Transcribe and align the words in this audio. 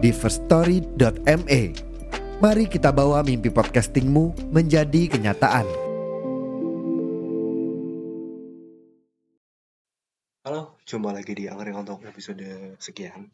di 0.00 0.16
firststory.me. 0.16 1.62
Mari 2.40 2.64
kita 2.72 2.88
bawa 2.88 3.20
mimpi 3.20 3.52
podcastingmu 3.52 4.48
menjadi 4.48 5.12
kenyataan. 5.12 5.68
Halo, 10.40 10.80
jumpa 10.88 11.12
lagi 11.12 11.36
di 11.36 11.52
Angkring 11.52 11.76
untuk 11.76 12.00
episode 12.08 12.40
sekian. 12.80 13.28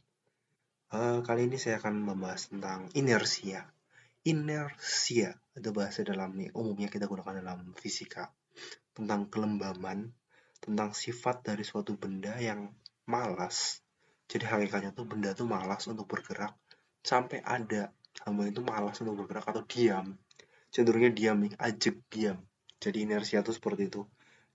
Uh, 0.91 1.23
kali 1.23 1.47
ini 1.47 1.55
saya 1.55 1.79
akan 1.79 2.02
membahas 2.02 2.51
tentang 2.51 2.91
inersia. 2.98 3.70
Inersia 4.27 5.39
itu 5.55 5.70
bahasa 5.70 6.03
dalam 6.03 6.34
umumnya 6.51 6.91
kita 6.91 7.06
gunakan 7.06 7.47
dalam 7.47 7.78
fisika 7.78 8.34
tentang 8.91 9.30
kelembaman 9.30 10.11
tentang 10.59 10.91
sifat 10.98 11.47
dari 11.47 11.62
suatu 11.62 11.95
benda 11.95 12.34
yang 12.42 12.75
malas. 13.06 13.85
Jadi 14.26 14.42
hakikatnya 14.42 14.90
tuh 14.90 15.06
benda 15.06 15.30
tuh 15.32 15.46
malas 15.46 15.86
untuk 15.86 16.10
bergerak 16.10 16.52
sampai 17.06 17.38
ada 17.46 17.94
hamba 18.26 18.50
itu 18.50 18.58
malas 18.66 18.98
untuk 18.98 19.22
bergerak 19.22 19.46
atau 19.46 19.62
diam. 19.62 20.18
Cenderungnya 20.74 21.14
diam, 21.14 21.38
ajek 21.46 22.02
diam. 22.10 22.42
Jadi 22.83 23.06
inersia 23.06 23.46
tuh 23.46 23.55
seperti 23.55 23.86
itu. 23.86 24.02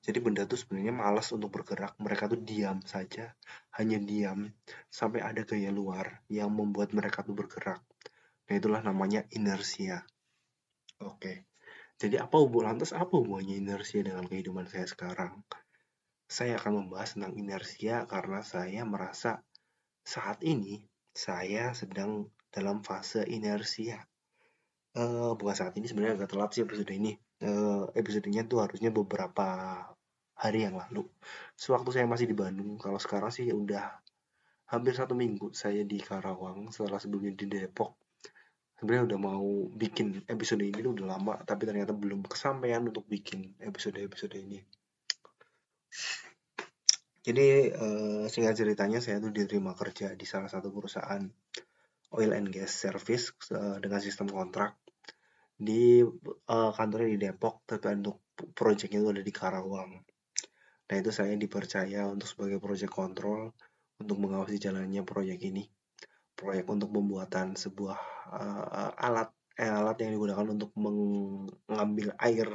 Jadi 0.02 0.17
benda 0.19 0.44
tuh 0.50 0.58
sebenarnya 0.58 0.91
malas 0.91 1.30
untuk 1.31 1.53
bergerak, 1.53 1.94
mereka 2.02 2.25
tuh 2.25 2.41
diam 2.41 2.81
saja, 2.83 3.38
hanya 3.78 4.02
diam 4.02 4.50
sampai 4.89 5.22
ada 5.22 5.45
gaya 5.45 5.69
luar 5.69 6.25
yang 6.25 6.50
membuat 6.50 6.91
mereka 6.91 7.22
tuh 7.22 7.38
bergerak. 7.38 7.80
Nah 8.50 8.53
itulah 8.58 8.81
namanya 8.81 9.30
inersia. 9.31 10.03
Oke. 11.06 11.45
Jadi 12.02 12.17
apa 12.17 12.33
hubungan 12.41 12.73
lantas 12.73 12.97
apa 12.97 13.13
hubungannya 13.13 13.61
inersia 13.61 14.02
dengan 14.02 14.25
kehidupan 14.25 14.66
saya 14.66 14.89
sekarang? 14.89 15.45
saya 16.31 16.56
akan 16.56 16.88
membahas 16.88 17.19
tentang 17.19 17.35
inersia 17.35 18.08
karena 18.08 18.39
saya 18.39 18.88
merasa 18.88 19.44
saat 20.02 20.41
ini 20.41 20.81
saya 21.11 21.71
sedang 21.75 22.30
dalam 22.52 22.83
fase 22.83 23.23
inersia. 23.27 24.03
Uh, 24.91 25.39
bukan 25.39 25.55
saat 25.55 25.73
ini 25.80 25.88
sebenarnya 25.88 26.19
agak 26.19 26.35
telat 26.35 26.52
sih 26.52 26.63
episode 26.67 26.91
ini. 26.91 27.16
Uh, 27.41 27.89
episodenya 27.97 28.45
tuh 28.45 28.61
harusnya 28.61 28.91
beberapa 28.94 29.47
hari 30.38 30.67
yang 30.67 30.75
lalu. 30.77 31.07
Sewaktu 31.55 31.89
saya 31.95 32.05
masih 32.09 32.27
di 32.27 32.35
Bandung, 32.35 32.75
kalau 32.81 32.97
sekarang 32.97 33.31
sih 33.31 33.49
udah 33.53 34.02
hampir 34.72 34.95
satu 34.95 35.13
minggu 35.13 35.52
saya 35.52 35.83
di 35.83 35.99
Karawang 35.99 36.72
setelah 36.72 36.99
sebelumnya 36.99 37.33
di 37.38 37.45
Depok. 37.47 37.95
Sebenarnya 38.81 39.13
udah 39.13 39.19
mau 39.22 39.69
bikin 39.77 40.25
episode 40.25 40.66
ini 40.66 40.81
udah 40.81 41.05
lama, 41.05 41.38
tapi 41.45 41.69
ternyata 41.69 41.94
belum 41.94 42.25
kesampaian 42.25 42.81
untuk 42.81 43.05
bikin 43.05 43.53
episode-episode 43.61 44.33
ini. 44.41 44.57
Jadi 47.22 47.69
uh, 47.69 48.25
singkat 48.25 48.58
ceritanya 48.58 48.97
saya 48.97 49.22
tuh 49.22 49.30
diterima 49.30 49.77
kerja 49.77 50.17
di 50.17 50.25
salah 50.25 50.50
satu 50.50 50.73
perusahaan 50.73 51.22
oil 52.17 52.31
and 52.33 52.50
gas 52.50 52.73
service 52.73 53.30
uh, 53.53 53.78
dengan 53.78 54.02
sistem 54.02 54.25
kontrak 54.25 54.73
di 55.53 56.02
uh, 56.02 56.72
kantornya 56.73 57.13
di 57.13 57.19
Depok, 57.22 57.61
tapi 57.69 57.94
untuk 57.94 58.25
proyeknya 58.57 59.06
itu 59.06 59.09
ada 59.13 59.22
di 59.22 59.29
Karawang. 59.29 60.01
Nah 60.90 60.96
itu 60.97 61.13
saya 61.13 61.38
dipercaya 61.38 62.09
untuk 62.09 62.25
sebagai 62.25 62.57
project 62.57 62.90
control 62.90 63.53
untuk 64.01 64.17
mengawasi 64.17 64.57
jalannya 64.57 65.06
proyek 65.06 65.46
ini. 65.46 65.69
Proyek 66.34 66.66
untuk 66.73 66.90
pembuatan 66.90 67.53
sebuah 67.53 68.01
uh, 68.34 68.97
alat 68.97 69.29
eh, 69.62 69.69
alat 69.69 69.94
yang 70.01 70.17
digunakan 70.17 70.47
untuk 70.57 70.73
mengambil 70.73 72.17
air, 72.17 72.50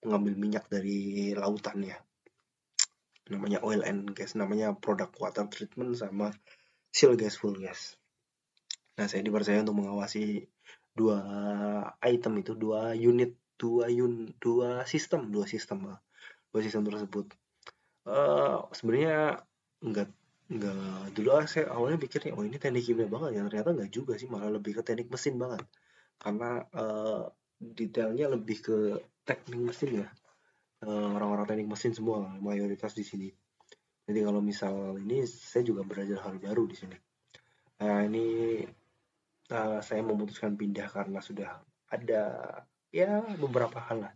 mengambil 0.00 0.32
minyak 0.40 0.64
dari 0.72 1.36
lautan 1.36 1.84
ya 1.84 2.00
namanya 3.28 3.60
oil 3.64 3.84
and 3.84 4.12
gas 4.16 4.34
namanya 4.34 4.74
produk 4.76 5.08
water 5.20 5.46
treatment 5.48 5.96
sama 5.96 6.32
seal 6.92 7.14
gas 7.14 7.36
full 7.36 7.56
gas. 7.56 7.96
Nah 8.98 9.06
saya 9.06 9.22
dipercaya 9.22 9.62
untuk 9.62 9.78
mengawasi 9.78 10.48
dua 10.96 11.20
item 12.02 12.42
itu 12.42 12.58
dua 12.58 12.96
unit 12.98 13.38
dua 13.54 13.86
un 13.90 14.34
dua 14.42 14.82
sistem 14.88 15.30
dua 15.30 15.46
sistem 15.46 15.94
dua 16.50 16.60
sistem 16.64 16.82
tersebut. 16.88 17.26
Uh, 18.08 18.66
sebenarnya 18.74 19.44
enggak 19.84 20.08
enggak 20.48 21.12
dulu 21.12 21.28
saya 21.44 21.68
awalnya 21.70 22.00
pikirnya 22.00 22.32
oh 22.34 22.42
ini 22.42 22.58
teknik 22.58 22.88
kimia 22.88 23.06
banget. 23.06 23.38
Ya 23.38 23.42
ternyata 23.46 23.70
enggak 23.76 23.92
juga 23.94 24.18
sih 24.18 24.26
malah 24.26 24.50
lebih 24.50 24.80
ke 24.80 24.82
teknik 24.82 25.12
mesin 25.12 25.38
banget. 25.38 25.62
Karena 26.18 26.66
uh, 26.74 27.30
detailnya 27.60 28.32
lebih 28.32 28.58
ke 28.62 28.76
teknik 29.22 29.60
mesin 29.60 30.02
ya 30.02 30.08
orang-orang 30.86 31.46
teknik 31.48 31.68
mesin 31.70 31.92
semua 31.94 32.30
mayoritas 32.38 32.94
di 32.94 33.02
sini. 33.02 33.28
Jadi 34.08 34.20
kalau 34.24 34.40
misal 34.40 34.96
ini 34.96 35.26
saya 35.26 35.66
juga 35.66 35.82
belajar 35.84 36.22
hal 36.24 36.38
baru 36.38 36.64
di 36.64 36.76
sini. 36.78 36.96
Nah 37.82 38.06
ini 38.06 38.62
uh, 39.52 39.80
saya 39.82 40.00
memutuskan 40.06 40.54
pindah 40.54 40.88
karena 40.88 41.20
sudah 41.20 41.60
ada 41.90 42.24
ya 42.88 43.20
beberapa 43.36 43.80
hal 43.84 44.08
lah 44.08 44.14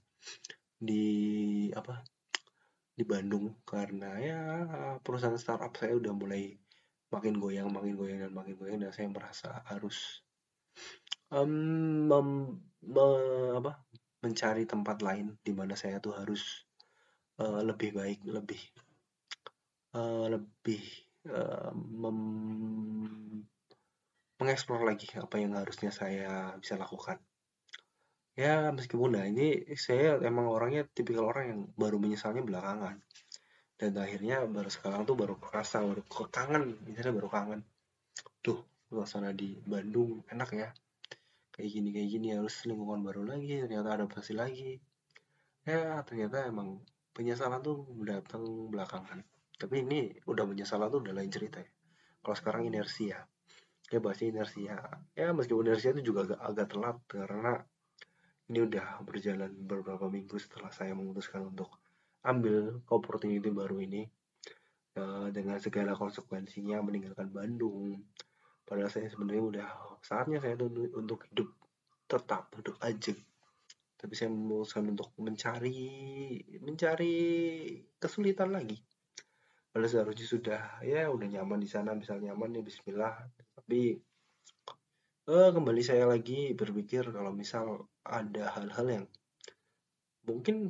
di 0.82 1.68
apa 1.74 2.00
di 2.92 3.04
Bandung 3.04 3.62
karena 3.64 4.10
ya 4.20 4.40
perusahaan 5.00 5.36
startup 5.40 5.72
saya 5.76 5.96
udah 5.96 6.12
mulai 6.12 6.56
makin 7.12 7.36
goyang, 7.36 7.68
makin 7.68 7.94
goyang 7.96 8.20
dan 8.28 8.32
makin 8.32 8.54
goyang 8.56 8.78
dan 8.80 8.92
saya 8.92 9.08
merasa 9.12 9.60
harus 9.68 10.24
um, 11.28 12.08
mem, 12.08 12.28
me, 12.84 13.06
apa 13.60 13.84
mencari 14.22 14.64
tempat 14.64 15.02
lain 15.02 15.34
di 15.42 15.50
mana 15.50 15.74
saya 15.74 15.98
tuh 15.98 16.14
harus 16.14 16.62
uh, 17.42 17.60
lebih 17.60 17.90
baik, 17.98 18.22
lebih 18.22 18.62
uh, 19.98 20.30
lebih 20.30 20.82
uh, 21.26 21.74
mengeksplor 24.38 24.86
lagi 24.86 25.10
apa 25.18 25.42
yang 25.42 25.58
harusnya 25.58 25.90
saya 25.90 26.54
bisa 26.58 26.78
lakukan. 26.78 27.18
Ya 28.32 28.72
meskipun 28.72 29.12
nah 29.12 29.28
ini 29.28 29.76
saya 29.76 30.16
emang 30.24 30.48
orangnya 30.48 30.88
tipikal 30.88 31.28
orang 31.28 31.44
yang 31.50 31.60
baru 31.76 32.00
menyesalnya 32.00 32.46
belakangan. 32.46 33.02
Dan 33.76 33.98
akhirnya 33.98 34.46
baru 34.46 34.70
sekarang 34.70 35.02
tuh 35.02 35.18
baru 35.18 35.34
kerasa 35.42 35.82
baru 35.82 36.06
kangen 36.30 36.78
misalnya 36.86 37.18
baru 37.18 37.28
kangen. 37.28 37.60
Tuh 38.38 38.62
suasana 38.86 39.34
di 39.34 39.58
Bandung 39.66 40.22
enak 40.30 40.50
ya 40.54 40.70
kayak 41.52 41.68
gini 41.68 41.88
kayak 41.92 42.08
gini 42.08 42.28
harus 42.32 42.64
lingkungan 42.64 43.04
baru 43.04 43.22
lagi 43.28 43.60
ternyata 43.60 44.00
adaptasi 44.00 44.32
lagi. 44.32 44.80
Ya 45.68 46.00
ternyata 46.02 46.48
emang 46.48 46.80
penyesalan 47.12 47.60
tuh 47.60 47.84
datang 48.02 48.42
belakangan. 48.72 49.20
Tapi 49.60 49.84
ini 49.84 50.16
udah 50.26 50.48
penyesalan 50.48 50.88
tuh 50.88 51.04
udah 51.04 51.14
lain 51.14 51.30
cerita 51.30 51.60
ya. 51.60 51.70
Kalau 52.24 52.36
sekarang 52.36 52.62
inersia. 52.66 53.28
Ya 53.92 53.98
bahasa 54.00 54.24
inersia. 54.24 54.80
Ya 55.12 55.30
meskipun 55.36 55.68
inersia 55.68 55.92
itu 55.92 56.10
juga 56.10 56.24
agak, 56.26 56.40
agak 56.40 56.66
telat 56.72 56.96
karena 57.06 57.52
ini 58.48 58.58
udah 58.64 59.04
berjalan 59.04 59.52
beberapa 59.68 60.08
minggu 60.08 60.34
setelah 60.40 60.72
saya 60.72 60.96
memutuskan 60.96 61.52
untuk 61.52 61.68
ambil 62.24 62.80
opportunity 62.88 63.52
baru 63.52 63.76
ini. 63.84 64.08
Uh, 64.92 65.32
dengan 65.32 65.56
segala 65.56 65.96
konsekuensinya 65.96 66.84
meninggalkan 66.84 67.32
Bandung 67.32 67.96
padahal 68.62 68.90
saya 68.90 69.10
sebenarnya 69.10 69.44
udah 69.44 69.68
saatnya 70.02 70.38
saya 70.42 70.58
untuk 70.94 71.26
hidup 71.30 71.48
tetap 72.06 72.52
hidup 72.58 72.76
aja. 72.82 73.14
Tapi 73.96 74.12
saya 74.18 74.34
memutuskan 74.34 74.90
untuk 74.90 75.14
mencari 75.16 75.78
mencari 76.58 77.14
kesulitan 77.96 78.50
lagi. 78.50 78.76
Padahal 79.70 79.88
seharusnya 79.88 80.26
sudah 80.26 80.62
ya 80.84 81.08
udah 81.08 81.28
nyaman 81.30 81.62
di 81.62 81.70
sana 81.70 81.94
bisa 81.96 82.18
nyaman 82.18 82.58
ya 82.58 82.62
Bismillah. 82.66 83.14
Tapi 83.56 83.96
eh, 85.30 85.50
kembali 85.54 85.82
saya 85.86 86.04
lagi 86.10 86.52
berpikir 86.52 87.08
kalau 87.14 87.30
misal 87.32 87.88
ada 88.02 88.52
hal-hal 88.58 88.86
yang 88.90 89.06
mungkin 90.26 90.68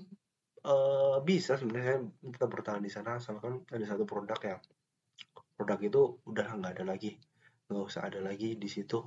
eh, 0.62 1.17
bisa 1.25 1.56
sebenarnya 1.56 2.05
saya 2.05 2.31
tetap 2.37 2.49
bertahan 2.53 2.85
di 2.85 2.93
sana. 2.93 3.17
Asalkan 3.17 3.65
ada 3.73 3.85
satu 3.89 4.05
produk 4.05 4.39
yang 4.44 4.61
produk 5.56 5.81
itu 5.81 6.03
udah 6.29 6.47
nggak 6.61 6.73
ada 6.79 6.85
lagi 6.94 7.17
nggak 7.73 7.89
usah 7.89 8.09
ada 8.09 8.21
lagi 8.21 8.55
di 8.61 8.69
situ. 8.69 9.01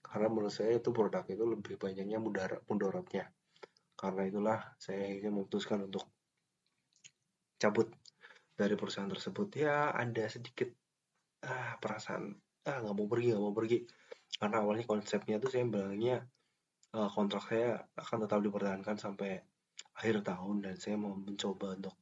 Karena 0.00 0.30
menurut 0.30 0.54
saya 0.54 0.78
itu 0.78 0.94
produk 0.94 1.26
itu 1.26 1.44
lebih 1.44 1.74
banyaknya 1.76 2.18
mudarat 2.22 2.62
mudorotnya. 2.70 3.28
Karena 3.98 4.22
itulah 4.24 4.58
saya 4.78 5.10
akhirnya 5.10 5.32
memutuskan 5.34 5.84
untuk 5.90 6.06
cabut 7.58 7.90
dari 8.54 8.78
perusahaan 8.78 9.10
tersebut. 9.10 9.48
Ya 9.58 9.90
ada 9.90 10.24
sedikit 10.30 10.70
ah 11.42 11.76
perasaan 11.82 12.32
ah 12.66 12.76
nggak 12.80 12.94
mau 12.94 13.08
pergi 13.10 13.34
nggak 13.34 13.44
mau 13.44 13.54
pergi. 13.56 13.78
Karena 14.38 14.56
awalnya 14.62 14.86
konsepnya 14.86 15.36
tuh 15.42 15.50
saya 15.50 15.66
bilangnya 15.66 16.22
uh, 16.94 17.10
kontrak 17.10 17.44
saya 17.50 17.82
akan 17.98 18.24
tetap 18.24 18.40
dipertahankan 18.40 18.96
sampai 18.96 19.42
akhir 19.96 20.24
tahun 20.24 20.64
dan 20.64 20.74
saya 20.76 20.96
mau 21.00 21.16
mencoba 21.16 21.76
untuk 21.76 21.96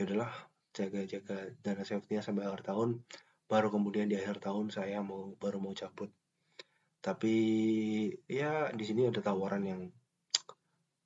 ya 0.00 0.08
udahlah 0.08 0.32
jaga-jaga 0.74 1.54
dana 1.62 1.84
safety-nya 1.86 2.24
sampai 2.24 2.48
akhir 2.48 2.66
tahun 2.66 3.04
baru 3.44 3.68
kemudian 3.68 4.08
di 4.08 4.16
akhir 4.16 4.40
tahun 4.40 4.72
saya 4.72 5.04
mau 5.04 5.36
baru 5.36 5.60
mau 5.60 5.76
cabut. 5.76 6.08
Tapi 7.04 7.34
ya 8.24 8.72
di 8.72 8.84
sini 8.84 9.04
ada 9.04 9.20
tawaran 9.20 9.62
yang 9.64 9.82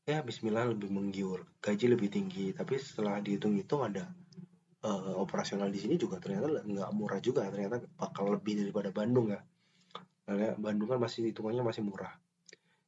ya 0.06 0.22
Bismillah 0.22 0.70
lebih 0.70 0.88
menggiur 0.94 1.44
gaji 1.58 1.86
lebih 1.90 2.08
tinggi. 2.08 2.54
Tapi 2.54 2.78
setelah 2.78 3.18
dihitung-hitung 3.18 3.82
ada 3.82 4.06
uh, 4.86 5.18
operasional 5.18 5.68
di 5.68 5.82
sini 5.82 5.98
juga 5.98 6.22
ternyata 6.22 6.62
nggak 6.62 6.90
murah 6.94 7.18
juga. 7.18 7.50
Ternyata 7.50 7.82
bakal 7.98 8.38
lebih 8.38 8.62
daripada 8.62 8.94
Bandung 8.94 9.34
ya. 9.34 9.42
Karena 10.22 10.54
Bandung 10.54 10.88
kan 10.94 11.02
masih 11.02 11.34
hitungannya 11.34 11.66
masih 11.66 11.82
murah. 11.82 12.14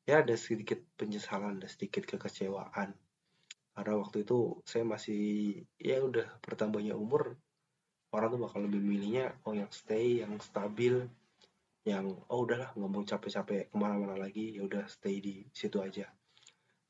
Ya 0.06 0.22
ada 0.22 0.34
sedikit 0.38 0.78
penyesalan 0.94 1.58
ada 1.58 1.66
sedikit 1.66 2.06
kekecewaan. 2.06 2.94
Karena 3.74 3.94
waktu 3.98 4.22
itu 4.22 4.62
saya 4.62 4.86
masih 4.86 5.22
ya 5.82 5.98
udah 5.98 6.38
bertambahnya 6.42 6.94
umur 6.94 7.40
orang 8.10 8.28
tuh 8.34 8.40
bakal 8.42 8.60
lebih 8.66 8.82
milihnya 8.82 9.38
oh 9.46 9.54
yang 9.54 9.70
stay 9.70 10.22
yang 10.22 10.34
stabil 10.42 11.06
yang 11.86 12.12
oh 12.28 12.44
udahlah 12.44 12.74
nggak 12.76 12.90
mau 12.90 13.02
capek-capek 13.06 13.72
ke 13.72 13.76
mana-mana 13.78 14.18
lagi 14.18 14.52
ya 14.58 14.66
udah 14.66 14.84
stay 14.90 15.22
di 15.22 15.46
situ 15.54 15.80
aja. 15.80 16.10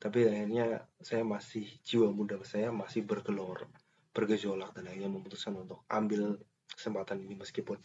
Tapi 0.01 0.25
akhirnya 0.25 0.81
saya 0.97 1.21
masih 1.21 1.63
jiwa 1.85 2.09
muda 2.09 2.41
saya 2.41 2.73
masih 2.73 3.05
bergelor 3.05 3.69
bergejolak 4.11 4.75
dan 4.75 4.91
akhirnya 4.91 5.07
memutuskan 5.07 5.55
untuk 5.55 5.87
ambil 5.87 6.35
kesempatan 6.67 7.23
ini 7.23 7.39
meskipun 7.39 7.79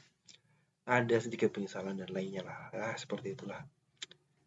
ada 0.86 1.16
sedikit 1.22 1.54
penyesalan 1.54 2.00
dan 2.00 2.10
lainnya 2.10 2.42
lah. 2.42 2.72
Ah, 2.74 2.96
seperti 2.98 3.38
itulah. 3.38 3.62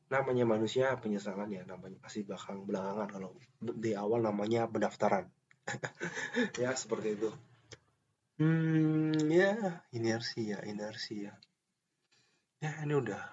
Namanya 0.10 0.44
manusia 0.44 0.98
penyesalan 0.98 1.48
ya 1.54 1.64
namanya 1.64 2.02
pasti 2.02 2.26
bakal 2.26 2.66
belakangan 2.66 3.08
kalau 3.08 3.38
di 3.62 3.94
awal 3.94 4.26
namanya 4.26 4.66
pendaftaran. 4.68 5.30
Ya 6.60 6.74
seperti 6.74 7.14
itu 7.14 7.30
hmm 8.40 9.30
ya 9.30 9.84
inersi 9.92 10.56
ya 10.56 10.60
inersi 10.64 11.28
ya 11.28 11.34
ini 12.60 12.96
udah 12.96 13.24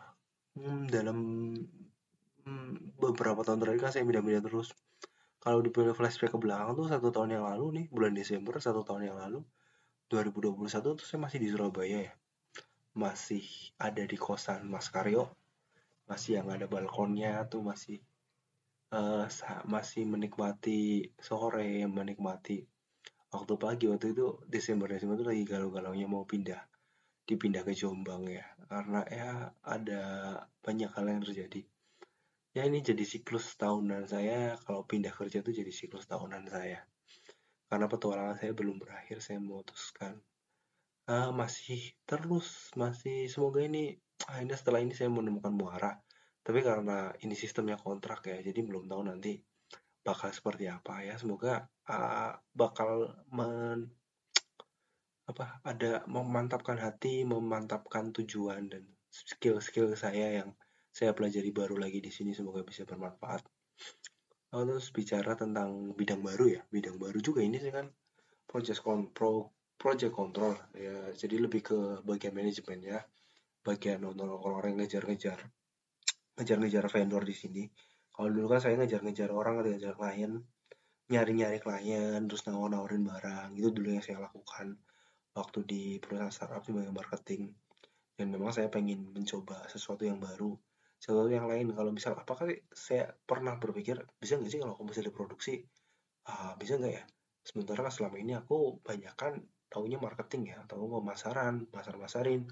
hmm, 0.58 0.90
dalam 0.90 1.18
hmm, 2.46 2.98
beberapa 2.98 3.42
tahun 3.42 3.62
terakhir 3.62 3.80
kan 3.86 3.92
saya 3.94 4.04
beda-beda 4.06 4.38
terus. 4.42 4.70
Kalau 5.42 5.62
di 5.62 5.70
flashback 5.70 6.34
ke 6.34 6.38
belakang 6.42 6.74
tuh 6.74 6.90
satu 6.90 7.14
tahun 7.14 7.38
yang 7.38 7.46
lalu 7.46 7.66
nih 7.82 7.86
bulan 7.94 8.18
Desember 8.18 8.58
satu 8.58 8.82
tahun 8.82 9.14
yang 9.14 9.18
lalu 9.18 9.46
2021 10.10 10.66
tuh 10.98 11.06
saya 11.06 11.22
masih 11.22 11.38
di 11.38 11.48
Surabaya 11.50 11.98
ya. 12.10 12.14
Masih 12.98 13.46
ada 13.78 14.02
di 14.02 14.18
kosan 14.18 14.66
Mas 14.66 14.90
Karyo 14.90 15.30
masih 16.06 16.38
yang 16.38 16.48
ada 16.54 16.70
balkonnya 16.70 17.50
tuh 17.50 17.66
masih 17.66 17.98
uh, 18.94 19.26
masih 19.66 20.06
menikmati 20.06 21.10
sore 21.18 21.82
menikmati 21.90 22.62
waktu 23.36 23.54
pagi 23.60 23.84
waktu 23.92 24.16
itu 24.16 24.40
Desember 24.48 24.88
Desember 24.88 25.20
itu 25.20 25.26
lagi 25.28 25.44
galau-galaunya 25.44 26.08
mau 26.08 26.24
pindah. 26.24 26.64
Dipindah 27.26 27.66
ke 27.66 27.74
Jombang 27.76 28.24
ya 28.30 28.46
karena 28.70 29.00
ya 29.10 29.30
ada 29.66 30.02
banyak 30.64 30.90
hal 30.96 31.04
yang 31.04 31.20
terjadi. 31.20 31.60
Ya 32.56 32.64
ini 32.64 32.80
jadi 32.80 33.04
siklus 33.04 33.52
tahunan 33.60 34.08
saya 34.08 34.56
kalau 34.64 34.88
pindah 34.88 35.12
kerja 35.12 35.44
itu 35.44 35.52
jadi 35.52 35.68
siklus 35.68 36.08
tahunan 36.08 36.48
saya. 36.48 36.80
Karena 37.68 37.86
petualangan 37.90 38.40
saya 38.40 38.56
belum 38.56 38.80
berakhir 38.80 39.20
saya 39.20 39.42
memutuskan 39.42 40.16
uh, 41.10 41.30
masih 41.34 41.94
terus 42.06 42.70
masih 42.74 43.30
semoga 43.30 43.62
ini 43.62 43.94
akhirnya 44.26 44.56
setelah 44.58 44.80
ini 44.82 44.94
saya 44.94 45.10
menemukan 45.10 45.52
muara. 45.54 45.92
Tapi 46.46 46.62
karena 46.62 47.10
ini 47.26 47.34
sistemnya 47.34 47.74
kontrak 47.74 48.22
ya 48.30 48.38
jadi 48.38 48.62
belum 48.62 48.86
tahu 48.86 49.02
nanti 49.02 49.34
bakal 50.06 50.30
seperti 50.30 50.70
apa 50.70 51.02
ya. 51.02 51.18
Semoga 51.18 51.66
uh, 51.90 52.32
bakal 52.54 53.10
men 53.34 53.90
apa 55.26 55.58
ada 55.66 56.06
memantapkan 56.06 56.78
hati 56.78 57.26
memantapkan 57.26 58.14
tujuan 58.14 58.70
dan 58.70 58.86
skill-skill 59.10 59.90
saya 59.98 60.38
yang 60.38 60.54
saya 60.94 61.10
pelajari 61.10 61.50
baru 61.50 61.74
lagi 61.74 61.98
di 61.98 62.14
sini 62.14 62.30
semoga 62.30 62.62
bisa 62.62 62.86
bermanfaat. 62.86 63.42
Oh, 64.54 64.62
terus 64.62 64.94
bicara 64.94 65.34
tentang 65.34 65.92
bidang 65.98 66.22
baru 66.22 66.46
ya. 66.54 66.62
Bidang 66.70 67.02
baru 67.02 67.18
juga 67.18 67.42
ini 67.42 67.58
sih 67.58 67.74
kan. 67.74 67.90
Project 68.46 68.80
control 68.86 69.50
project 69.74 70.14
control 70.14 70.54
ya. 70.78 71.10
Jadi 71.12 71.36
lebih 71.42 71.60
ke 71.66 71.78
bagian 72.06 72.32
manajemen 72.32 72.78
ya. 72.80 73.02
Bagian 73.66 74.06
orang-orang 74.06 74.78
yang 74.78 74.86
ngejar-ngejar 74.86 75.42
ngejar-ngejar 76.38 76.86
vendor 76.86 77.26
di 77.26 77.34
sini 77.34 77.62
kalau 78.16 78.32
dulu 78.32 78.46
kan 78.56 78.60
saya 78.64 78.80
ngejar-ngejar 78.80 79.28
orang 79.28 79.60
atau 79.60 79.70
ngejar 79.76 79.92
klien 79.92 80.40
nyari-nyari 81.06 81.62
klien 81.62 82.24
terus 82.26 82.42
nawar-nawarin 82.48 83.04
barang. 83.06 83.50
Itu 83.54 83.70
dulu 83.70 83.94
yang 83.94 84.02
saya 84.02 84.18
lakukan 84.24 84.80
waktu 85.36 85.58
di 85.68 85.82
perusahaan 86.02 86.32
startup 86.32 86.64
sebagai 86.64 86.90
marketing. 86.90 87.52
Dan 88.16 88.32
memang 88.32 88.50
saya 88.56 88.72
pengen 88.72 89.12
mencoba 89.12 89.68
sesuatu 89.68 90.08
yang 90.08 90.16
baru 90.16 90.56
sesuatu 90.96 91.28
yang 91.28 91.46
lain. 91.46 91.76
Kalau 91.76 91.92
misal 91.92 92.16
apakah 92.16 92.48
saya 92.72 93.12
pernah 93.28 93.60
berpikir 93.60 94.00
bisa 94.16 94.40
nggak 94.40 94.50
sih 94.50 94.60
kalau 94.64 94.74
aku 94.74 94.88
bisa 94.88 95.04
diproduksi? 95.04 95.60
Uh, 96.26 96.56
bisa 96.56 96.80
nggak 96.80 96.94
ya? 96.96 97.04
Sementara 97.44 97.86
selama 97.92 98.16
ini 98.18 98.32
aku 98.34 98.80
banyak 98.82 99.14
kan 99.14 99.38
taunya 99.70 100.00
marketing 100.00 100.56
ya 100.56 100.56
atau 100.64 100.88
pemasaran 100.88 101.66
pasar 101.68 101.98
masarin 101.98 102.46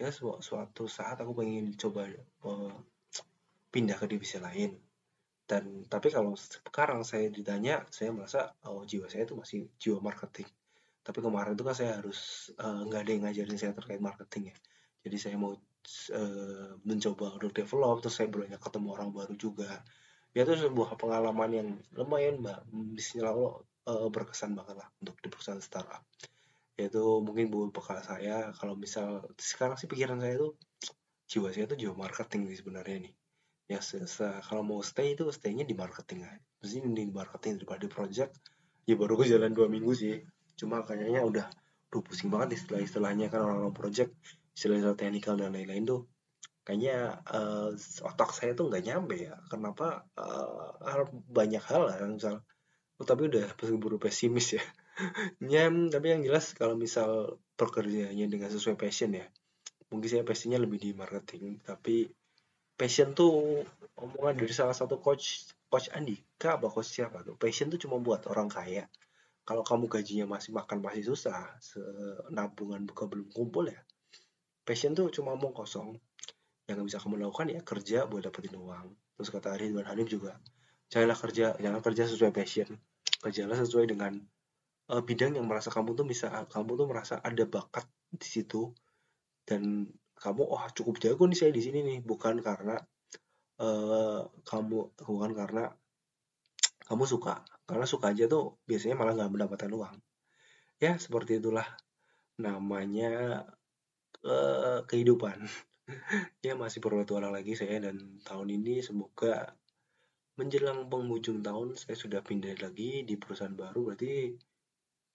ya 0.00 0.08
su 0.08 0.32
suatu 0.40 0.88
saat 0.88 1.20
aku 1.20 1.36
pengen 1.36 1.76
coba 1.76 2.08
uh, 2.48 2.72
pindah 3.68 4.00
ke 4.00 4.06
divisi 4.08 4.40
lain 4.40 4.87
dan 5.48 5.88
tapi 5.88 6.12
kalau 6.12 6.36
sekarang 6.36 7.00
saya 7.08 7.32
ditanya 7.32 7.88
saya 7.88 8.12
merasa 8.12 8.52
oh 8.68 8.84
jiwa 8.84 9.08
saya 9.08 9.24
itu 9.24 9.32
masih 9.32 9.60
jiwa 9.80 9.98
marketing. 10.04 10.44
Tapi 11.00 11.18
kemarin 11.24 11.56
itu 11.56 11.64
kan 11.64 11.72
saya 11.72 11.96
harus 11.96 12.52
eh, 12.52 12.80
nggak 12.84 13.00
uh, 13.00 13.04
ada 13.08 13.10
yang 13.16 13.22
ngajarin 13.24 13.56
saya 13.56 13.72
terkait 13.72 13.96
marketing 14.04 14.52
ya. 14.52 14.56
Jadi 15.08 15.16
saya 15.16 15.36
mau 15.40 15.56
uh, 15.56 16.70
mencoba 16.84 17.40
untuk 17.40 17.56
develop 17.56 18.04
terus 18.04 18.20
saya 18.20 18.28
banyak 18.28 18.60
ketemu 18.60 18.88
orang 18.92 19.08
baru 19.08 19.34
juga. 19.40 19.80
Ya 20.36 20.44
itu 20.44 20.52
sebuah 20.68 21.00
pengalaman 21.00 21.50
yang 21.50 21.68
lumayan 21.96 22.44
mbak 22.44 22.68
bisnis 22.92 23.24
uh, 23.24 24.08
berkesan 24.12 24.52
banget 24.52 24.84
lah 24.84 24.88
untuk 25.00 25.16
di 25.24 25.32
perusahaan 25.32 25.64
startup. 25.64 26.04
Yaitu 26.76 27.00
mungkin 27.24 27.48
buat 27.48 27.72
bekal 27.72 28.04
saya 28.04 28.52
kalau 28.52 28.76
misal 28.76 29.24
sekarang 29.40 29.80
sih 29.80 29.88
pikiran 29.88 30.20
saya 30.20 30.36
itu 30.36 30.52
jiwa 31.24 31.48
saya 31.56 31.64
itu 31.72 31.88
jiwa 31.88 31.96
marketing 31.96 32.52
sih 32.52 32.60
sebenarnya 32.60 33.08
nih 33.08 33.17
ya 33.68 33.84
kalau 34.48 34.64
mau 34.64 34.80
stay 34.80 35.12
itu 35.12 35.28
staynya 35.28 35.68
di 35.68 35.76
marketing 35.76 36.24
aja. 36.24 36.40
Ini 36.64 36.88
di 36.88 37.12
marketing 37.12 37.60
daripada 37.60 37.80
di 37.84 37.90
project 37.92 38.32
ya 38.88 38.96
baru 38.96 39.20
ke 39.20 39.28
jalan 39.28 39.52
dua 39.52 39.68
minggu 39.68 39.92
sih. 39.92 40.24
Cuma 40.56 40.80
kayaknya 40.82 41.20
udah 41.20 41.46
udah 41.92 42.00
pusing 42.04 42.32
banget 42.32 42.56
istilah-istilahnya 42.56 43.28
kan 43.28 43.44
orang-orang 43.44 43.76
project 43.76 44.16
istilah-istilah 44.56 44.96
teknikal 44.96 45.36
dan 45.36 45.52
lain-lain 45.52 45.84
tuh. 45.84 46.02
Kayaknya 46.64 47.20
uh, 47.28 47.72
otak 48.04 48.32
saya 48.32 48.56
tuh 48.56 48.72
nggak 48.72 48.84
nyampe 48.88 49.16
ya. 49.20 49.36
Kenapa 49.52 50.08
uh, 50.16 51.04
banyak 51.28 51.60
hal 51.60 51.92
lah 51.92 51.96
misal 52.08 52.40
oh, 52.96 53.04
tapi 53.04 53.28
udah 53.28 53.52
buru 53.76 54.00
pesimis 54.00 54.56
ya. 54.56 54.64
Ya 55.38 55.70
tapi 55.70 56.10
yang 56.10 56.26
jelas 56.26 56.58
kalau 56.58 56.74
misal 56.74 57.38
pekerjaannya 57.54 58.26
dengan 58.26 58.50
sesuai 58.50 58.74
passion 58.74 59.14
ya 59.14 59.30
mungkin 59.88 60.08
saya 60.08 60.24
passionnya 60.24 60.60
lebih 60.60 60.78
di 60.80 60.90
marketing. 60.92 61.60
Tapi 61.64 62.08
passion 62.78 63.12
tuh 63.12 63.66
omongan 63.98 64.38
dari 64.38 64.54
salah 64.54 64.72
satu 64.72 65.02
coach 65.02 65.50
coach 65.66 65.90
Andika 65.90 66.56
apa 66.56 66.70
coach 66.70 66.88
siapa 66.88 67.26
tuh? 67.26 67.34
Passion 67.34 67.68
tuh 67.68 67.82
cuma 67.82 67.98
buat 67.98 68.24
orang 68.30 68.46
kaya. 68.46 68.86
Kalau 69.42 69.66
kamu 69.66 69.90
gajinya 69.90 70.38
masih 70.38 70.54
makan 70.54 70.78
masih 70.78 71.02
susah 71.02 71.50
nabungan 72.30 72.84
buka 72.86 73.10
belum 73.10 73.32
kumpul 73.32 73.66
ya 73.68 73.80
passion 74.68 74.92
tuh 74.92 75.08
cuma 75.08 75.32
omong 75.32 75.56
kosong. 75.56 75.96
Yang 76.68 76.92
bisa 76.92 76.96
kamu 77.00 77.24
lakukan 77.24 77.48
ya 77.48 77.64
kerja 77.64 78.04
buat 78.04 78.28
dapetin 78.28 78.60
uang. 78.60 78.92
Terus 79.16 79.32
kata 79.32 79.56
Ridwan 79.56 79.88
Hanif 79.88 80.12
juga 80.12 80.36
janganlah 80.92 81.16
kerja 81.16 81.56
jangan 81.56 81.80
kerja 81.80 82.04
sesuai 82.04 82.32
passion. 82.36 82.68
Kerjalah 83.24 83.56
sesuai 83.56 83.88
dengan 83.88 84.20
uh, 84.92 85.00
bidang 85.00 85.40
yang 85.40 85.48
merasa 85.48 85.72
kamu 85.72 85.96
tuh 85.96 86.04
bisa 86.04 86.28
kamu 86.52 86.76
tuh 86.76 86.86
merasa 86.92 87.16
ada 87.24 87.48
bakat 87.48 87.88
di 88.12 88.28
situ. 88.28 88.76
Dan 89.48 89.88
kamu 90.18 90.42
oh 90.42 90.64
cukup 90.74 90.98
jago 90.98 91.22
nih 91.30 91.38
saya 91.38 91.50
di 91.54 91.62
sini 91.62 91.78
nih. 91.86 91.98
Bukan 92.02 92.42
karena 92.42 92.76
uh, 93.62 94.26
kamu 94.42 94.78
bukan 94.98 95.32
karena 95.32 95.70
kamu 96.84 97.04
suka. 97.06 97.46
Karena 97.64 97.86
suka 97.86 98.10
aja 98.10 98.26
tuh 98.26 98.58
biasanya 98.66 98.98
malah 98.98 99.14
nggak 99.14 99.32
mendapatkan 99.32 99.70
uang. 99.70 99.96
Ya 100.82 100.98
seperti 100.98 101.38
itulah 101.38 101.66
namanya 102.38 103.44
uh, 104.26 104.82
kehidupan. 104.86 105.46
Ya 106.44 106.52
masih 106.52 106.84
berpetualang 106.84 107.32
lagi 107.32 107.56
saya 107.56 107.80
dan 107.80 108.20
tahun 108.20 108.60
ini 108.60 108.84
semoga 108.84 109.56
menjelang 110.36 110.92
penghujung 110.92 111.40
tahun 111.40 111.80
saya 111.80 111.96
sudah 111.96 112.20
pindah 112.20 112.60
lagi 112.60 113.08
di 113.08 113.16
perusahaan 113.16 113.56
baru. 113.56 113.88
Berarti 113.88 114.36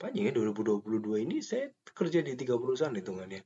panjang 0.02 0.34
ya 0.34 0.34
2022 0.34 1.30
ini 1.30 1.46
saya 1.46 1.70
kerja 1.94 2.26
di 2.26 2.34
tiga 2.34 2.58
perusahaan 2.58 2.90
hitungannya 2.90 3.46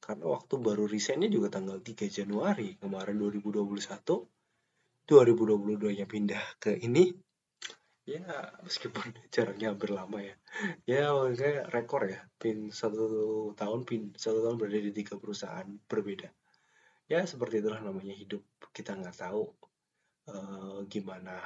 karena 0.00 0.24
waktu 0.30 0.54
baru 0.60 0.86
resignnya 0.86 1.30
juga 1.32 1.50
tanggal 1.50 1.82
3 1.82 2.06
Januari 2.06 2.78
kemarin 2.78 3.16
2021 3.18 3.74
2022 5.06 5.98
nya 6.02 6.06
pindah 6.10 6.44
ke 6.58 6.74
ini. 6.82 7.14
Ya 8.06 8.22
meskipun 8.62 9.14
jaraknya 9.34 9.74
hampir 9.74 9.94
lama 9.94 10.18
ya. 10.18 10.34
Ya 10.86 11.14
kayak 11.14 11.70
rekor 11.70 12.10
ya. 12.10 12.26
Pin 12.38 12.74
satu 12.74 13.54
tahun 13.54 13.86
pin 13.86 14.14
satu 14.18 14.42
tahun 14.42 14.58
berada 14.58 14.82
di 14.82 14.90
tiga 14.94 15.14
perusahaan 15.18 15.66
berbeda. 15.86 16.30
Ya 17.06 17.22
seperti 17.22 17.62
itulah 17.62 17.78
namanya 17.82 18.14
hidup. 18.14 18.42
Kita 18.74 18.98
nggak 18.98 19.14
tahu 19.14 19.46
uh, 20.30 20.82
gimana. 20.90 21.38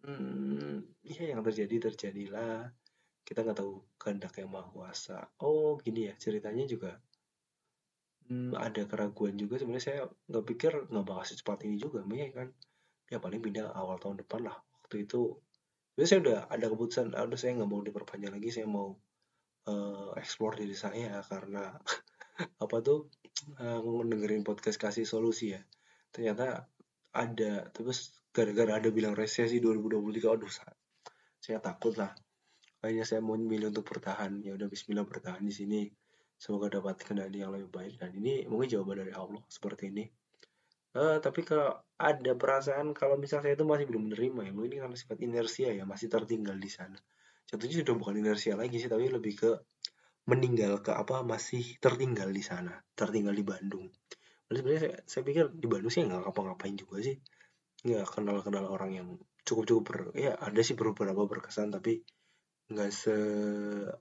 Hmm, 0.00 0.80
ya 1.04 1.28
yang 1.28 1.44
terjadi 1.44 1.92
terjadilah. 1.92 2.72
Kita 3.20 3.44
nggak 3.44 3.60
tahu 3.60 3.84
kehendak 4.00 4.32
yang 4.40 4.48
maha 4.48 4.68
kuasa. 4.72 5.28
Oh 5.44 5.76
gini 5.76 6.08
ya 6.08 6.16
ceritanya 6.16 6.64
juga 6.64 6.96
hmm, 8.30 8.54
ada 8.54 8.86
keraguan 8.86 9.34
juga 9.34 9.58
sebenarnya. 9.58 9.84
Saya 9.84 10.00
nggak 10.30 10.44
pikir 10.46 10.72
nggak 10.86 11.04
bakal 11.04 11.24
secepat 11.26 11.66
ini 11.66 11.76
juga 11.76 12.06
ya 12.06 12.30
kan? 12.30 12.48
Ya 13.10 13.18
paling 13.18 13.42
pindah 13.42 13.74
awal 13.74 13.98
tahun 13.98 14.22
depan 14.22 14.46
lah 14.46 14.56
waktu 14.86 15.04
itu. 15.04 15.34
Jadi 15.98 16.06
saya 16.06 16.18
udah 16.22 16.38
ada 16.48 16.66
keputusan 16.70 17.12
udah 17.12 17.38
saya 17.38 17.58
nggak 17.58 17.70
mau 17.70 17.82
diperpanjang 17.82 18.32
lagi 18.32 18.48
saya 18.54 18.66
mau 18.70 18.94
uh, 19.66 20.14
explore 20.14 20.62
diri 20.62 20.78
saya 20.78 21.18
karena 21.26 21.74
apa 22.64 22.76
tuh 22.80 23.10
uh, 23.58 23.82
dengerin 23.82 24.46
podcast 24.46 24.78
kasih 24.78 25.04
solusi 25.04 25.58
ya. 25.58 25.60
Ternyata 26.14 26.70
ada 27.10 27.52
terus 27.74 28.14
gara-gara 28.30 28.78
ada 28.78 28.88
bilang 28.94 29.18
resesi 29.18 29.58
2023 29.58 30.30
aduh 30.30 30.50
saya, 30.50 30.74
saya 31.42 31.58
takut 31.58 31.98
lah. 31.98 32.14
Kayaknya 32.80 33.04
saya 33.04 33.20
mau 33.20 33.36
milih 33.36 33.74
untuk 33.74 33.84
bertahan. 33.84 34.40
Ya 34.40 34.56
udah 34.56 34.70
Bismillah 34.70 35.04
bertahan 35.04 35.42
di 35.44 35.52
sini 35.52 35.80
semoga 36.40 36.72
dapat 36.72 36.96
kendali 37.04 37.44
yang 37.44 37.52
lebih 37.52 37.68
baik 37.68 38.00
dan 38.00 38.16
ini 38.16 38.48
mungkin 38.48 38.72
jawaban 38.72 39.04
dari 39.04 39.12
Allah 39.12 39.44
seperti 39.52 39.92
ini 39.92 40.08
Uh, 40.90 41.22
tapi 41.22 41.46
kalau 41.46 41.70
ada 42.02 42.34
perasaan 42.34 42.90
kalau 42.98 43.14
misalnya 43.14 43.46
saya 43.46 43.54
itu 43.54 43.62
masih 43.62 43.86
belum 43.86 44.10
menerima 44.10 44.40
ya, 44.42 44.50
mungkin 44.50 44.70
karena 44.82 44.96
sifat 44.98 45.22
inersia 45.22 45.70
ya, 45.70 45.86
masih 45.86 46.10
tertinggal 46.10 46.58
di 46.58 46.66
sana. 46.66 46.98
Jatuhnya 47.46 47.86
sudah 47.86 47.94
bukan 47.94 48.18
inersia 48.18 48.58
lagi 48.58 48.82
sih, 48.82 48.90
tapi 48.90 49.06
lebih 49.06 49.38
ke 49.38 49.50
meninggal 50.26 50.82
ke 50.82 50.90
apa 50.90 51.22
masih 51.22 51.78
tertinggal 51.78 52.34
di 52.34 52.42
sana, 52.42 52.74
tertinggal 52.98 53.30
di 53.38 53.44
Bandung. 53.46 53.86
Sebenarnya 54.50 54.82
saya, 54.82 54.94
saya 55.06 55.22
pikir 55.22 55.54
di 55.54 55.66
Bandung 55.70 55.94
sih 55.94 56.02
nggak 56.02 56.26
ngapa-ngapain 56.26 56.74
juga 56.74 56.98
sih, 57.06 57.14
nggak 57.86 58.06
kenal-kenal 58.10 58.66
orang 58.66 58.90
yang 58.90 59.08
cukup-cukup 59.46 59.82
ber, 59.86 59.98
ya 60.18 60.34
ada 60.42 60.58
sih 60.58 60.74
beberapa 60.74 61.22
berkesan 61.30 61.70
tapi 61.70 62.02
nggak 62.70 62.90
se 62.90 63.14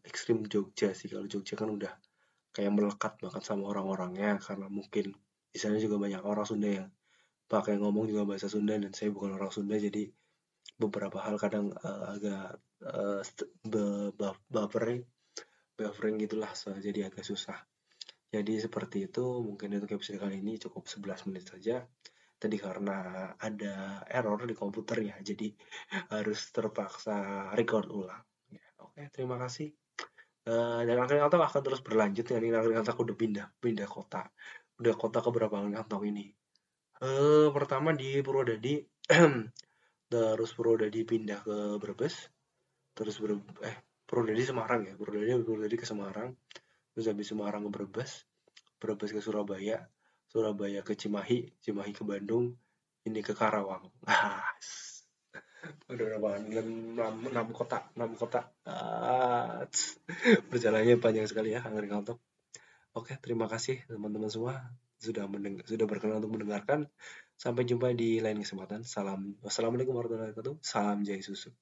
ekstrim 0.05 0.41
Jogja 0.45 0.93
sih 0.93 1.09
kalau 1.09 1.25
Jogja 1.25 1.53
kan 1.53 1.69
udah 1.69 1.89
kayak 2.59 2.75
melekat 2.75 3.15
banget 3.23 3.43
sama 3.47 3.71
orang-orangnya 3.71 4.35
karena 4.43 4.67
mungkin 4.67 5.15
di 5.47 5.55
sana 5.55 5.79
juga 5.79 5.95
banyak 5.95 6.19
orang 6.27 6.43
Sunda 6.43 6.67
yang 6.67 6.91
pakai 7.47 7.79
ngomong 7.79 8.11
juga 8.11 8.27
bahasa 8.27 8.51
Sunda 8.51 8.75
dan 8.75 8.91
saya 8.91 9.15
bukan 9.15 9.39
orang 9.39 9.47
Sunda 9.47 9.79
jadi 9.79 10.11
beberapa 10.75 11.23
hal 11.23 11.39
kadang 11.39 11.71
uh, 11.71 12.19
agak 12.19 12.59
uh, 12.83 13.23
buffering 14.51 15.07
buffering 15.79 16.19
gitulah 16.19 16.51
so, 16.51 16.75
jadi 16.75 17.07
agak 17.07 17.23
susah. 17.23 17.55
Jadi 18.29 18.59
seperti 18.59 19.07
itu 19.07 19.23
mungkin 19.39 19.79
untuk 19.79 19.95
episode 19.95 20.19
kali 20.19 20.43
ini 20.43 20.59
cukup 20.59 20.85
11 20.85 21.31
menit 21.31 21.47
saja. 21.47 21.87
Tadi 22.35 22.59
karena 22.59 23.31
ada 23.39 24.03
error 24.11 24.43
di 24.43 24.55
komputer 24.55 25.07
ya 25.07 25.15
jadi 25.23 25.47
harus 26.13 26.51
terpaksa 26.51 27.49
record 27.55 27.87
ulang. 27.87 28.23
Ya, 28.51 28.67
oke 28.83 29.07
terima 29.15 29.39
kasih 29.39 29.78
uh, 30.49 30.81
dan 30.81 30.97
akhirnya 30.97 31.29
akan 31.29 31.61
terus 31.61 31.85
berlanjut 31.85 32.25
dan 32.25 32.41
ini. 32.41 32.57
Akhirnya 32.57 32.81
aku 32.81 33.05
udah 33.05 33.17
pindah 33.17 33.45
pindah 33.61 33.85
kota. 33.85 34.25
Udah 34.81 34.93
kota 34.97 35.21
keberapa 35.21 35.61
Kantong 35.61 36.09
ini? 36.09 36.25
Eh, 36.99 37.47
pertama 37.55 37.95
di 37.95 38.19
Purwodadi, 38.19 38.83
terus 40.11 40.51
Purwodadi 40.51 41.07
pindah 41.07 41.39
ke 41.47 41.57
Brebes, 41.79 42.27
terus 42.91 43.23
Ber 43.23 43.39
eh 43.63 43.87
Purwodadi 44.03 44.43
Semarang 44.43 44.83
ya, 44.83 44.99
Purwodadi 44.99 45.31
Purwodadi 45.39 45.79
ke 45.79 45.87
Semarang, 45.87 46.35
terus 46.91 47.07
habis 47.07 47.31
Semarang 47.31 47.63
ke 47.63 47.71
Brebes, 47.71 48.27
Brebes 48.83 49.15
ke 49.15 49.23
Surabaya, 49.23 49.87
Surabaya 50.27 50.83
ke 50.83 50.99
Cimahi, 50.99 51.55
Cimahi 51.63 51.95
ke 51.95 52.03
Bandung, 52.03 52.51
ini 53.07 53.23
ke 53.23 53.31
Karawang. 53.31 53.87
Udah 55.89 56.05
berapa? 56.05 56.29
6, 56.39 56.95
6, 56.95 57.33
6 57.35 57.49
kota, 57.51 57.91
6 57.97 58.15
kota. 58.15 58.47
Ah, 58.63 59.65
perjalanannya 60.51 60.97
panjang 61.01 61.27
sekali 61.27 61.55
ya, 61.55 61.65
Angger 61.65 61.89
Kantong. 61.89 62.19
Oke, 62.97 63.15
terima 63.21 63.45
kasih 63.45 63.85
teman-teman 63.85 64.31
semua 64.33 64.73
sudah 64.99 65.29
mendengar, 65.31 65.63
sudah 65.63 65.85
berkenan 65.87 66.19
untuk 66.19 66.35
mendengarkan. 66.35 66.89
Sampai 67.39 67.63
jumpa 67.63 67.95
di 67.95 68.19
lain 68.19 68.43
kesempatan. 68.43 68.83
Salam. 68.83 69.39
Wassalamualaikum 69.39 69.95
warahmatullahi 69.95 70.35
wabarakatuh. 70.35 70.59
Salam 70.59 71.07
Jai 71.07 71.23
Susu. 71.23 71.55